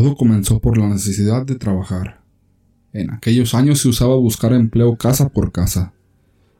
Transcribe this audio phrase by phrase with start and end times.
[0.00, 2.22] Todo comenzó por la necesidad de trabajar.
[2.94, 5.92] En aquellos años se usaba buscar empleo casa por casa.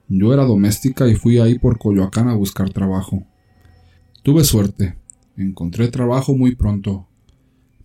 [0.08, 3.24] Yo era doméstica y fui ahí por Coyoacán a buscar trabajo.
[4.22, 4.96] Tuve suerte.
[5.38, 7.08] Encontré trabajo muy pronto.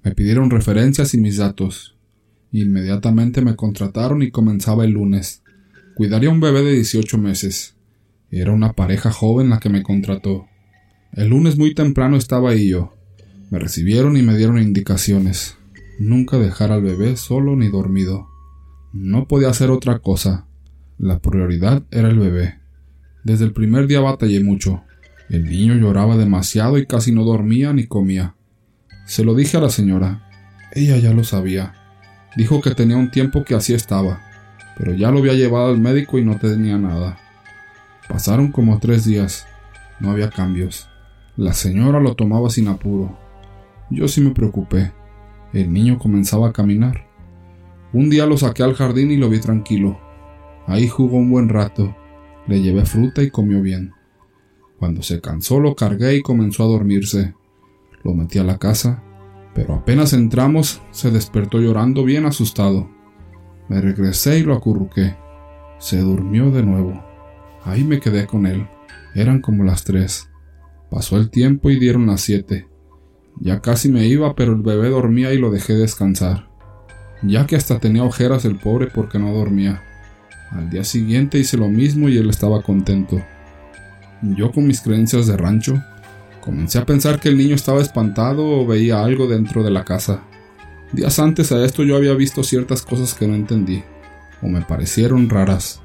[0.03, 1.95] Me pidieron referencias y mis datos.
[2.51, 5.41] Inmediatamente me contrataron y comenzaba el lunes.
[5.95, 7.77] Cuidaría un bebé de 18 meses.
[8.29, 10.47] Era una pareja joven la que me contrató.
[11.13, 12.94] El lunes muy temprano estaba ahí yo.
[13.49, 15.57] Me recibieron y me dieron indicaciones.
[15.99, 18.27] Nunca dejar al bebé solo ni dormido.
[18.91, 20.47] No podía hacer otra cosa.
[20.97, 22.59] La prioridad era el bebé.
[23.23, 24.83] Desde el primer día batallé mucho.
[25.29, 28.35] El niño lloraba demasiado y casi no dormía ni comía.
[29.05, 30.29] Se lo dije a la señora.
[30.71, 31.73] Ella ya lo sabía.
[32.35, 34.21] Dijo que tenía un tiempo que así estaba,
[34.77, 37.17] pero ya lo había llevado al médico y no tenía nada.
[38.09, 39.47] Pasaron como tres días.
[39.99, 40.89] No había cambios.
[41.37, 43.24] La señora lo tomaba sin apuro.
[43.89, 44.91] Yo sí me preocupé.
[45.53, 47.07] El niño comenzaba a caminar.
[47.93, 49.99] Un día lo saqué al jardín y lo vi tranquilo.
[50.67, 51.95] Ahí jugó un buen rato.
[52.47, 53.93] Le llevé fruta y comió bien.
[54.79, 57.33] Cuando se cansó lo cargué y comenzó a dormirse.
[58.03, 59.03] Lo metí a la casa,
[59.53, 62.89] pero apenas entramos se despertó llorando bien asustado.
[63.69, 65.15] Me regresé y lo acurruqué.
[65.79, 67.03] Se durmió de nuevo.
[67.63, 68.67] Ahí me quedé con él.
[69.15, 70.29] Eran como las tres.
[70.91, 72.67] Pasó el tiempo y dieron las siete.
[73.39, 76.47] Ya casi me iba, pero el bebé dormía y lo dejé descansar.
[77.21, 79.81] Ya que hasta tenía ojeras el pobre porque no dormía.
[80.51, 83.21] Al día siguiente hice lo mismo y él estaba contento.
[84.21, 85.81] Yo con mis creencias de rancho,
[86.41, 90.23] comencé a pensar que el niño estaba espantado o veía algo dentro de la casa.
[90.93, 93.83] Días antes a esto yo había visto ciertas cosas que no entendí,
[94.41, 95.81] o me parecieron raras,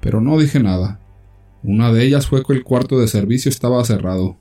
[0.00, 0.98] pero no dije nada.
[1.62, 4.38] Una de ellas fue que el cuarto de servicio estaba cerrado.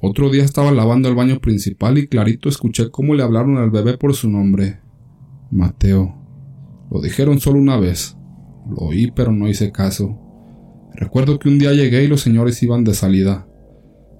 [0.00, 3.96] Otro día estaba lavando el baño principal y clarito escuché cómo le hablaron al bebé
[3.96, 4.80] por su nombre.
[5.50, 6.14] Mateo.
[6.90, 8.16] Lo dijeron solo una vez.
[8.68, 10.18] Lo oí pero no hice caso.
[10.94, 13.48] Recuerdo que un día llegué y los señores iban de salida.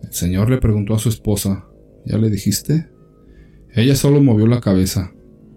[0.02, 1.66] El señor le preguntó a su esposa,
[2.06, 2.88] ¿Ya le dijiste?
[3.74, 5.12] Ella solo movió la cabeza.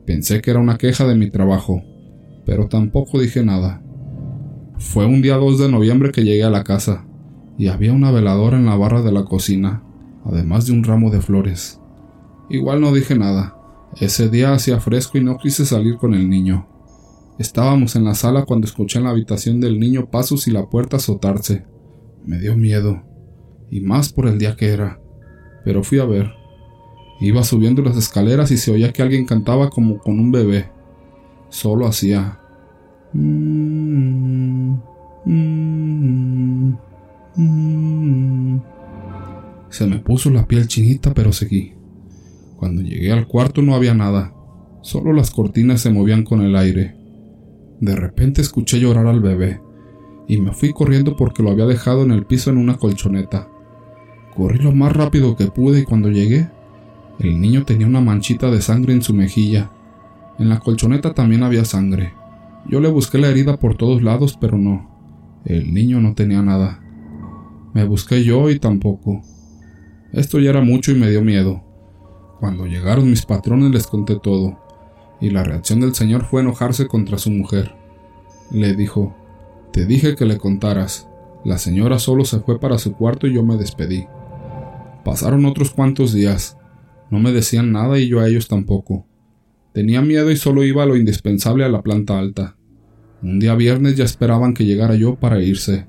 [0.07, 1.84] Pensé que era una queja de mi trabajo,
[2.46, 3.84] pero tampoco dije nada.
[4.80, 7.06] Fue un día 2 de noviembre que llegué a la casa,
[7.57, 9.84] y había una veladora en la barra de la cocina,
[10.25, 11.80] además de un ramo de flores.
[12.50, 13.56] Igual no dije nada.
[14.00, 16.68] Ese día hacía fresco y no quise salir con el niño.
[17.38, 20.97] Estábamos en la sala cuando escuché en la habitación del niño pasos y la puerta
[20.97, 21.66] azotarse.
[22.25, 23.02] Me dio miedo,
[23.72, 25.00] y más por el día que era.
[25.63, 26.31] Pero fui a ver.
[27.22, 30.72] Iba subiendo las escaleras y se oía que alguien cantaba como con un bebé.
[31.50, 32.40] Solo hacía...
[33.13, 34.74] Mm,
[35.25, 36.78] mm,
[37.36, 38.78] mm".
[39.69, 41.74] Se me puso la piel chinita, pero seguí.
[42.57, 44.34] Cuando llegué al cuarto no había nada.
[44.81, 46.96] Solo las cortinas se movían con el aire.
[47.80, 49.62] De repente escuché llorar al bebé
[50.30, 53.50] y me fui corriendo porque lo había dejado en el piso en una colchoneta.
[54.35, 56.50] Corrí lo más rápido que pude y cuando llegué,
[57.19, 59.72] el niño tenía una manchita de sangre en su mejilla.
[60.38, 62.13] En la colchoneta también había sangre.
[62.68, 65.41] Yo le busqué la herida por todos lados, pero no.
[65.46, 66.80] El niño no tenía nada.
[67.74, 69.24] Me busqué yo y tampoco.
[70.12, 71.64] Esto ya era mucho y me dio miedo.
[72.40, 74.58] Cuando llegaron mis patrones les conté todo
[75.22, 77.75] y la reacción del señor fue enojarse contra su mujer.
[78.52, 79.16] Le dijo,
[79.72, 81.08] Te dije que le contaras.
[81.46, 84.08] La señora solo se fue para su cuarto y yo me despedí.
[85.06, 86.58] Pasaron otros cuantos días.
[87.09, 89.06] No me decían nada y yo a ellos tampoco.
[89.74, 92.56] Tenía miedo y solo iba a lo indispensable a la planta alta.
[93.22, 95.88] Un día viernes ya esperaban que llegara yo para irse.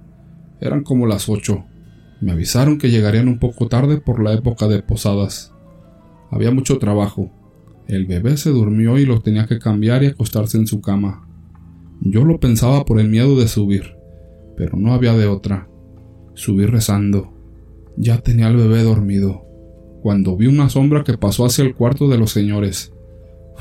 [0.61, 1.65] Eran como las ocho.
[2.21, 5.55] Me avisaron que llegarían un poco tarde por la época de posadas.
[6.31, 7.31] Había mucho trabajo,
[7.91, 11.27] el bebé se durmió y lo tenía que cambiar y acostarse en su cama.
[12.03, 13.97] Yo lo pensaba por el miedo de subir,
[14.57, 15.69] pero no había de otra.
[16.35, 17.33] Subí rezando.
[17.97, 19.45] Ya tenía al bebé dormido,
[20.03, 22.93] cuando vi una sombra que pasó hacia el cuarto de los señores.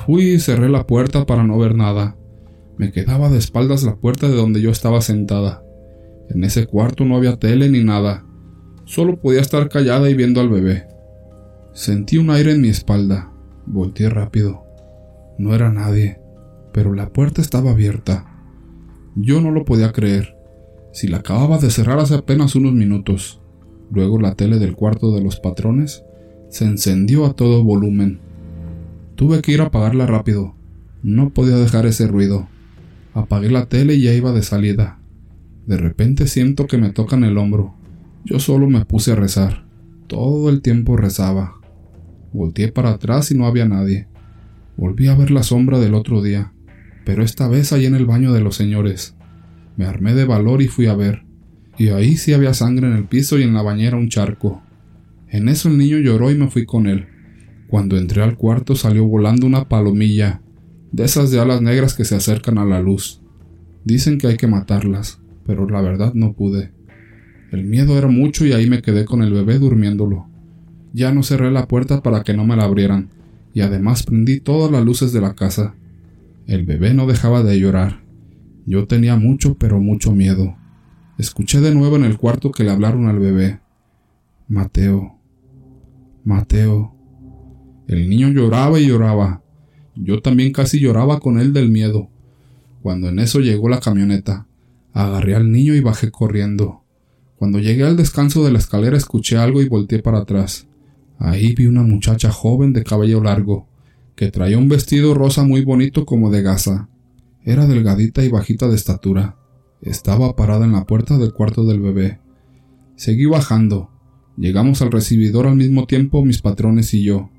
[0.05, 2.15] Fui y cerré la puerta para no ver nada.
[2.77, 5.63] Me quedaba de espaldas la puerta de donde yo estaba sentada.
[6.29, 8.27] En ese cuarto no había tele ni nada.
[8.89, 10.87] Solo podía estar callada y viendo al bebé.
[11.73, 13.31] Sentí un aire en mi espalda.
[13.67, 14.63] Volteé rápido.
[15.37, 16.19] No era nadie,
[16.73, 18.25] pero la puerta estaba abierta.
[19.15, 20.35] Yo no lo podía creer.
[20.91, 23.39] Si la acababa de cerrar hace apenas unos minutos.
[23.91, 26.03] Luego la tele del cuarto de los patrones
[26.49, 28.19] se encendió a todo volumen.
[29.13, 30.55] Tuve que ir a apagarla rápido.
[31.03, 32.47] No podía dejar ese ruido.
[33.13, 34.97] Apagué la tele y ya iba de salida.
[35.67, 37.78] De repente siento que me tocan el hombro.
[38.29, 39.65] Yo solo me puse a rezar.
[40.05, 41.55] Todo el tiempo rezaba.
[42.31, 44.07] Volteé para atrás y no había nadie.
[44.77, 46.53] Volví a ver la sombra del otro día,
[47.05, 49.15] pero esta vez allí en el baño de los señores.
[49.77, 51.23] Me armé de valor y fui a ver,
[51.79, 54.61] y ahí sí había sangre en el piso y en la bañera un charco.
[55.27, 57.07] En eso el niño lloró y me fui con él.
[57.67, 60.43] Cuando entré al cuarto salió volando una palomilla,
[60.91, 63.23] de esas de alas negras que se acercan a la luz.
[63.85, 66.77] Dicen que hay que matarlas, pero la verdad no pude.
[67.51, 70.27] El miedo era mucho y ahí me quedé con el bebé durmiéndolo.
[70.93, 73.09] Ya no cerré la puerta para que no me la abrieran,
[73.53, 75.75] y además prendí todas las luces de la casa.
[76.45, 78.01] El bebé no dejaba de llorar.
[78.65, 80.55] Yo tenía mucho, pero mucho miedo.
[81.17, 83.59] Escuché de nuevo en el cuarto que le hablaron al bebé.
[84.47, 85.17] Mateo.
[86.23, 86.95] Mateo.
[87.87, 89.41] El niño lloraba y lloraba.
[89.95, 92.09] Yo también casi lloraba con él del miedo.
[92.81, 94.47] Cuando en eso llegó la camioneta,
[94.93, 96.78] agarré al niño y bajé corriendo.
[97.39, 100.67] Cuando llegué al descanso de la escalera escuché algo y volteé para atrás.
[101.17, 103.65] Ahí vi una muchacha joven de cabello largo,
[104.17, 106.89] que traía un vestido rosa muy bonito como de gasa.
[107.45, 109.37] Era delgadita y bajita de estatura.
[109.81, 112.19] Estaba parada en la puerta del cuarto del bebé.
[112.97, 113.89] Seguí bajando.
[114.35, 117.29] Llegamos al recibidor al mismo tiempo mis patrones y yo.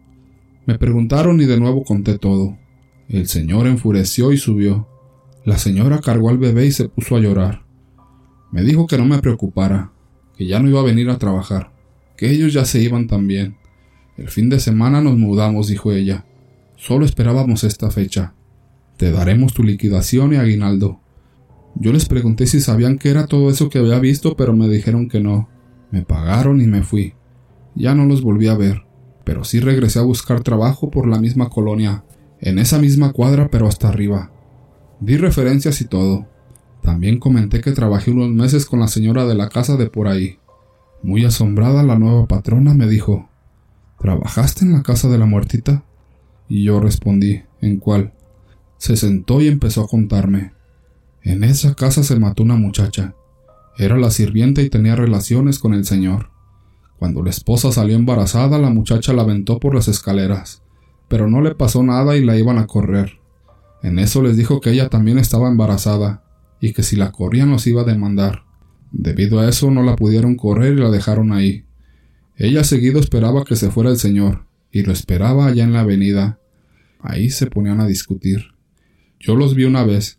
[0.65, 2.57] Me preguntaron y de nuevo conté todo.
[3.07, 4.89] El señor enfureció y subió.
[5.45, 7.70] La señora cargó al bebé y se puso a llorar.
[8.53, 9.93] Me dijo que no me preocupara,
[10.37, 11.73] que ya no iba a venir a trabajar,
[12.17, 13.57] que ellos ya se iban también.
[14.17, 16.27] El fin de semana nos mudamos, dijo ella.
[16.77, 18.35] Solo esperábamos esta fecha.
[18.97, 21.01] Te daremos tu liquidación y aguinaldo.
[21.77, 25.09] Yo les pregunté si sabían qué era todo eso que había visto, pero me dijeron
[25.09, 25.49] que no.
[25.91, 27.15] Me pagaron y me fui.
[27.75, 28.83] Ya no los volví a ver,
[29.25, 32.05] pero sí regresé a buscar trabajo por la misma colonia,
[32.41, 34.33] en esa misma cuadra pero hasta arriba.
[35.01, 36.27] Di referencias y todo.
[36.91, 40.41] También comenté que trabajé unos meses con la señora de la casa de por ahí.
[41.05, 43.29] Muy asombrada la nueva patrona me dijo
[44.01, 45.85] ¿Trabajaste en la casa de la muertita?
[46.49, 48.13] Y yo respondí ¿En cuál?
[48.77, 50.53] Se sentó y empezó a contarme.
[51.23, 53.15] En esa casa se mató una muchacha.
[53.79, 56.31] Era la sirvienta y tenía relaciones con el señor.
[56.99, 60.65] Cuando la esposa salió embarazada, la muchacha la aventó por las escaleras,
[61.07, 63.21] pero no le pasó nada y la iban a correr.
[63.81, 66.25] En eso les dijo que ella también estaba embarazada,
[66.61, 68.45] y que si la corrían los iba a demandar.
[68.93, 71.65] Debido a eso no la pudieron correr y la dejaron ahí.
[72.37, 76.39] Ella seguido esperaba que se fuera el señor, y lo esperaba allá en la avenida.
[77.01, 78.55] Ahí se ponían a discutir.
[79.19, 80.19] Yo los vi una vez,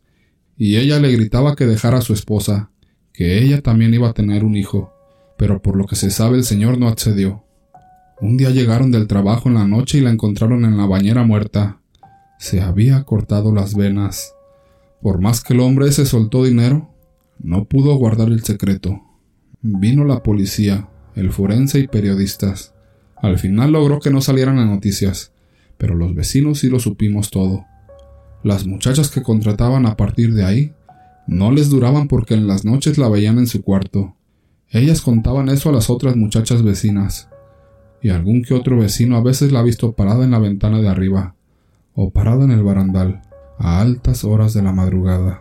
[0.58, 2.72] y ella le gritaba que dejara a su esposa,
[3.14, 4.94] que ella también iba a tener un hijo,
[5.38, 7.44] pero por lo que se sabe el señor no accedió.
[8.22, 11.82] Un día llegaron del trabajo en la noche y la encontraron en la bañera muerta.
[12.38, 14.34] Se había cortado las venas.
[15.02, 16.90] Por más que el hombre se soltó dinero,
[17.40, 19.02] no pudo guardar el secreto.
[19.62, 22.74] Vino la policía, el forense y periodistas.
[23.16, 25.34] Al final logró que no salieran las noticias,
[25.78, 27.66] pero los vecinos sí lo supimos todo.
[28.44, 30.74] Las muchachas que contrataban a partir de ahí
[31.28, 34.16] no les duraban porque en las noches la veían en su cuarto.
[34.70, 37.30] Ellas contaban eso a las otras muchachas vecinas,
[38.02, 40.88] y algún que otro vecino a veces la ha visto parada en la ventana de
[40.88, 41.36] arriba,
[41.94, 43.22] o parada en el barandal,
[43.62, 45.41] a altas horas de la madrugada.